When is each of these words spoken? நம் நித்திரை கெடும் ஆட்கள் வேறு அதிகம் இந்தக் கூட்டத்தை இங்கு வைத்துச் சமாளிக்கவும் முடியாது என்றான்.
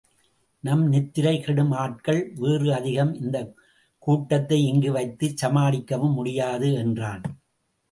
நம் 0.63 0.83
நித்திரை 0.87 1.41
கெடும் 1.41 1.71
ஆட்கள் 1.71 2.31
வேறு 2.35 2.73
அதிகம் 2.73 3.13
இந்தக் 3.13 3.53
கூட்டத்தை 3.99 4.65
இங்கு 4.65 4.91
வைத்துச் 4.91 5.45
சமாளிக்கவும் 5.45 6.13
முடியாது 6.13 6.73
என்றான். 6.73 7.23